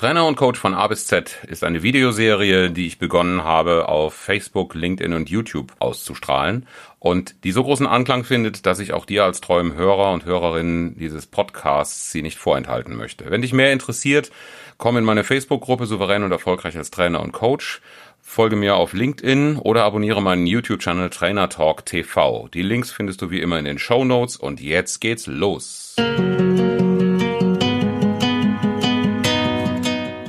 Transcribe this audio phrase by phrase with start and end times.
[0.00, 4.14] Trainer und Coach von A bis Z ist eine Videoserie, die ich begonnen habe, auf
[4.14, 6.66] Facebook, LinkedIn und YouTube auszustrahlen
[6.98, 10.96] und die so großen Anklang findet, dass ich auch dir als treuem Hörer und Hörerin
[10.98, 13.30] dieses Podcasts sie nicht vorenthalten möchte.
[13.30, 14.30] Wenn dich mehr interessiert,
[14.78, 17.82] komm in meine Facebook-Gruppe Souverän und Erfolgreich als Trainer und Coach
[18.22, 22.48] folge mir auf LinkedIn oder abonniere meinen YouTube-Channel Trainer Talk TV.
[22.54, 25.94] Die Links findest du wie immer in den Show Notes und jetzt geht's los.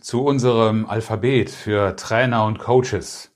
[0.00, 3.34] zu unserem Alphabet für Trainer und Coaches.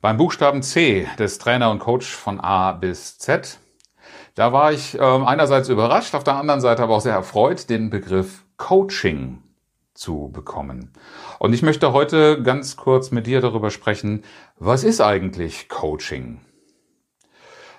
[0.00, 3.58] Beim Buchstaben C des Trainer und Coach von A bis Z,
[4.34, 7.90] da war ich äh, einerseits überrascht, auf der anderen Seite aber auch sehr erfreut, den
[7.90, 9.42] Begriff Coaching
[9.94, 10.92] zu bekommen.
[11.38, 14.22] Und ich möchte heute ganz kurz mit dir darüber sprechen,
[14.58, 16.40] was ist eigentlich Coaching?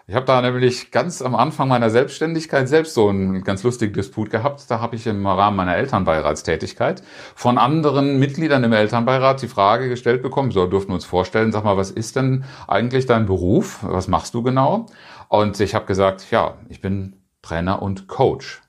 [0.07, 4.29] Ich habe da nämlich ganz am Anfang meiner Selbstständigkeit selbst so einen ganz lustigen Disput
[4.29, 4.69] gehabt.
[4.69, 7.01] Da habe ich im Rahmen meiner Elternbeiratstätigkeit
[7.33, 11.63] von anderen Mitgliedern im Elternbeirat die Frage gestellt bekommen, so durften wir uns vorstellen, sag
[11.63, 13.79] mal, was ist denn eigentlich dein Beruf?
[13.81, 14.85] Was machst du genau?
[15.27, 18.61] Und ich habe gesagt, ja, ich bin Trainer und Coach.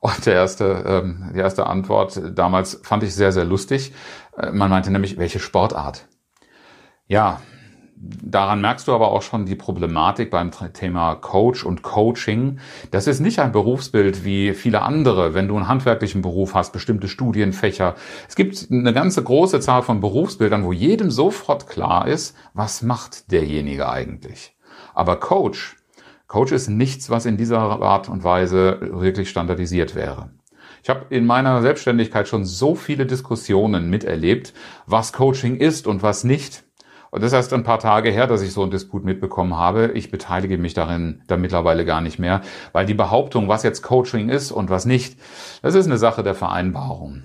[0.00, 3.92] Und der erste, ähm, die erste Antwort damals fand ich sehr, sehr lustig.
[4.36, 6.08] Äh, man meinte nämlich, welche Sportart?
[7.06, 7.40] Ja,
[8.02, 12.58] Daran merkst du aber auch schon die Problematik beim Thema Coach und Coaching.
[12.90, 17.08] Das ist nicht ein Berufsbild wie viele andere, wenn du einen handwerklichen Beruf hast, bestimmte
[17.08, 17.96] Studienfächer.
[18.26, 23.30] Es gibt eine ganze große Zahl von Berufsbildern, wo jedem sofort klar ist, was macht
[23.32, 24.56] derjenige eigentlich.
[24.94, 25.76] Aber Coach,
[26.26, 30.30] Coach ist nichts, was in dieser Art und Weise wirklich standardisiert wäre.
[30.82, 34.54] Ich habe in meiner Selbstständigkeit schon so viele Diskussionen miterlebt,
[34.86, 36.64] was Coaching ist und was nicht.
[37.10, 39.92] Und das ist erst ein paar Tage her, dass ich so einen Disput mitbekommen habe.
[39.94, 42.40] Ich beteilige mich darin da mittlerweile gar nicht mehr,
[42.72, 45.18] weil die Behauptung, was jetzt Coaching ist und was nicht,
[45.62, 47.22] das ist eine Sache der Vereinbarung.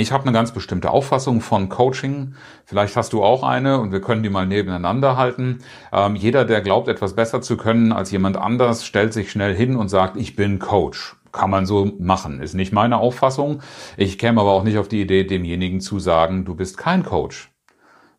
[0.00, 2.34] Ich habe eine ganz bestimmte Auffassung von Coaching.
[2.64, 5.58] Vielleicht hast du auch eine und wir können die mal nebeneinander halten.
[5.92, 9.74] Ähm, jeder, der glaubt, etwas besser zu können als jemand anders, stellt sich schnell hin
[9.74, 11.16] und sagt, ich bin Coach.
[11.32, 12.40] Kann man so machen.
[12.40, 13.60] Ist nicht meine Auffassung.
[13.96, 17.50] Ich käme aber auch nicht auf die Idee, demjenigen zu sagen, du bist kein Coach.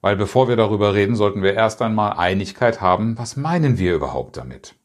[0.01, 4.37] Weil bevor wir darüber reden, sollten wir erst einmal Einigkeit haben, was meinen wir überhaupt
[4.37, 4.75] damit?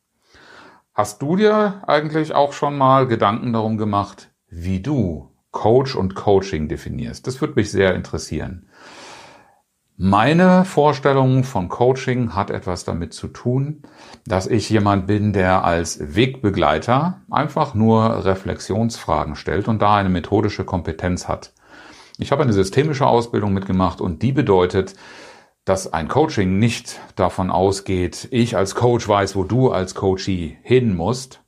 [0.92, 6.68] Hast du dir eigentlich auch schon mal Gedanken darum gemacht, wie du Coach und Coaching
[6.68, 7.26] definierst?
[7.26, 8.68] Das würde mich sehr interessieren.
[9.96, 13.82] Meine Vorstellung von Coaching hat etwas damit zu tun,
[14.26, 20.64] dass ich jemand bin, der als Wegbegleiter einfach nur Reflexionsfragen stellt und da eine methodische
[20.64, 21.52] Kompetenz hat.
[22.18, 24.94] Ich habe eine systemische Ausbildung mitgemacht und die bedeutet,
[25.64, 30.94] dass ein Coaching nicht davon ausgeht, ich als Coach weiß, wo du als Coachee hin
[30.94, 31.42] musst,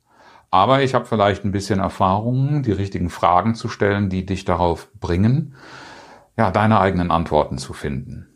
[0.49, 4.91] aber ich habe vielleicht ein bisschen Erfahrung, die richtigen Fragen zu stellen, die dich darauf
[4.99, 5.55] bringen,
[6.37, 8.27] ja, deine eigenen Antworten zu finden.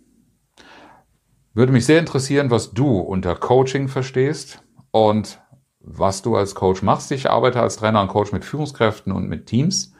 [1.53, 5.41] Würde mich sehr interessieren, was du unter Coaching verstehst und
[5.79, 7.11] was du als Coach machst.
[7.11, 9.93] Ich arbeite als Trainer und Coach mit Führungskräften und mit Teams.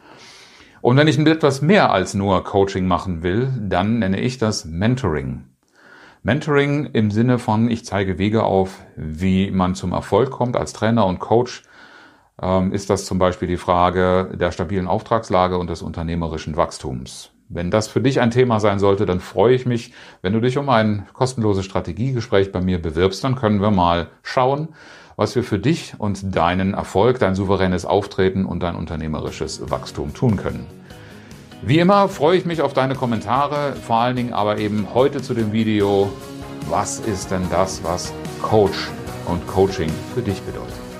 [0.81, 5.46] Und wenn ich etwas mehr als nur Coaching machen will, dann nenne ich das Mentoring.
[6.24, 10.56] Mentoring im Sinne von, ich zeige Wege auf, wie man zum Erfolg kommt.
[10.56, 11.64] Als Trainer und Coach
[12.41, 17.31] ähm, ist das zum Beispiel die Frage der stabilen Auftragslage und des unternehmerischen Wachstums.
[17.53, 19.91] Wenn das für dich ein Thema sein sollte, dann freue ich mich,
[20.22, 24.69] wenn du dich um ein kostenloses Strategiegespräch bei mir bewirbst, dann können wir mal schauen,
[25.17, 30.38] was wir für dich und deinen Erfolg, dein souveränes Auftreten und dein unternehmerisches Wachstum tun
[30.38, 30.66] können.
[31.61, 35.34] Wie immer freue ich mich auf deine Kommentare, vor allen Dingen aber eben heute zu
[35.34, 36.09] dem Video,
[36.70, 38.87] was ist denn das, was Coach
[39.28, 40.91] und Coaching für dich bedeutet.